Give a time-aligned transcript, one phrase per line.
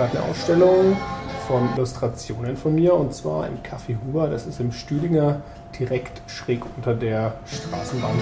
[0.00, 0.96] Ausstellung
[1.48, 4.28] von Illustrationen von mir und zwar im Café Huber.
[4.28, 5.40] Das ist im Stüdinger
[5.76, 8.14] direkt schräg unter der Straßenbahn.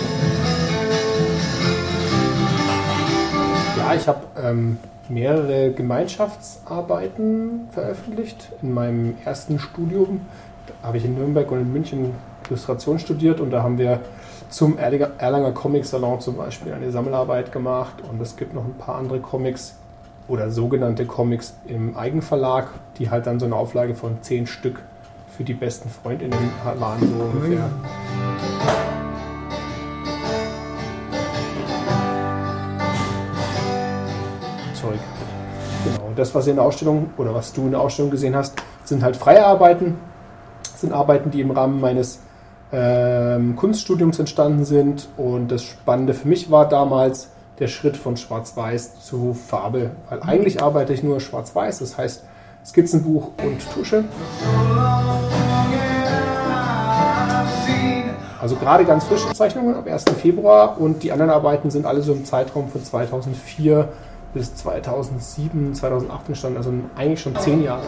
[3.76, 4.78] Ja, ich habe ähm,
[5.10, 8.48] mehrere Gemeinschaftsarbeiten veröffentlicht.
[8.62, 10.22] In meinem ersten Studium
[10.82, 12.14] habe ich in Nürnberg und in München
[12.48, 14.00] Illustration studiert und da haben wir
[14.48, 18.94] zum Erlanger Comic Salon zum Beispiel eine Sammelarbeit gemacht und es gibt noch ein paar
[18.94, 19.74] andere Comics
[20.28, 24.82] oder sogenannte Comics im Eigenverlag, die halt dann so eine Auflage von zehn Stück
[25.36, 27.70] für die besten Freundinnen waren, so ungefähr.
[34.74, 34.98] Zeug.
[35.84, 36.12] Genau.
[36.16, 39.02] Das, was ihr in der Ausstellung oder was du in der Ausstellung gesehen hast, sind
[39.02, 39.98] halt freie Arbeiten.
[40.74, 42.20] Sind Arbeiten, die im Rahmen meines
[42.72, 45.08] ähm, Kunststudiums entstanden sind.
[45.16, 49.90] Und das Spannende für mich war damals der Schritt von Schwarz-Weiß zu Farbe.
[50.08, 52.24] Weil eigentlich arbeite ich nur Schwarz-Weiß, das heißt
[52.64, 54.04] Skizzenbuch und Tusche.
[58.40, 60.04] Also gerade ganz frische Zeichnungen ab 1.
[60.20, 63.88] Februar und die anderen Arbeiten sind alle so im Zeitraum von 2004
[64.34, 67.86] bis 2007, 2008 entstanden, also eigentlich schon zehn Jahre.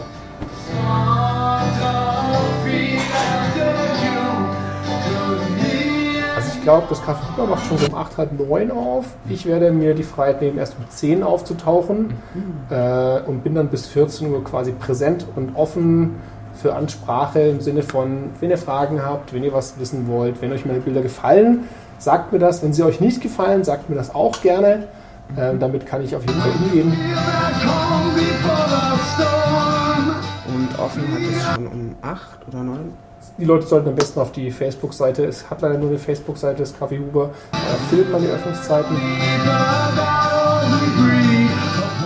[6.69, 9.05] Glaube, das Café Huber macht schon so um 8, halb 9 auf.
[9.27, 12.13] Ich werde mir die Freiheit nehmen, erst um 10 aufzutauchen
[12.69, 16.17] äh, und bin dann bis 14 Uhr quasi präsent und offen
[16.53, 20.51] für Ansprache im Sinne von, wenn ihr Fragen habt, wenn ihr was wissen wollt, wenn
[20.51, 21.63] euch meine Bilder gefallen,
[21.97, 22.61] sagt mir das.
[22.61, 24.89] Wenn sie euch nicht gefallen, sagt mir das auch gerne.
[25.35, 26.93] Ähm, damit kann ich auf jeden Fall umgehen.
[30.53, 33.08] Und offen hat es schon um 8 oder 9?
[33.37, 36.75] Die Leute sollten am besten auf die Facebook-Seite, es hat leider nur eine Facebook-Seite des
[36.75, 37.57] Café Huber, da
[37.89, 38.97] findet man die Öffnungszeiten.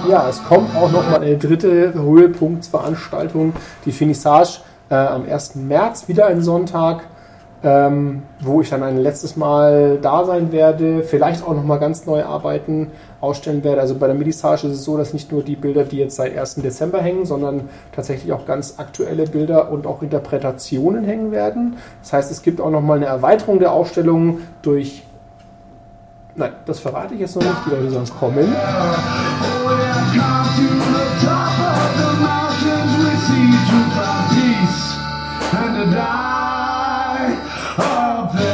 [0.09, 3.53] Ja, es kommt auch noch mal eine dritte Höhepunktsveranstaltung,
[3.85, 5.55] die Finissage äh, am 1.
[5.55, 7.03] März, wieder ein Sonntag,
[7.63, 12.05] ähm, wo ich dann ein letztes Mal da sein werde, vielleicht auch noch mal ganz
[12.05, 12.91] neue Arbeiten
[13.21, 13.79] ausstellen werde.
[13.79, 16.37] Also bei der Medissage ist es so, dass nicht nur die Bilder, die jetzt seit
[16.37, 16.55] 1.
[16.55, 21.77] Dezember hängen, sondern tatsächlich auch ganz aktuelle Bilder und auch Interpretationen hängen werden.
[22.01, 25.03] Das heißt, es gibt auch noch mal eine Erweiterung der Ausstellung durch
[26.35, 28.55] Nein, das verrate ich jetzt noch nicht, die Leute sonst kommen.
[37.15, 38.52] I'll be.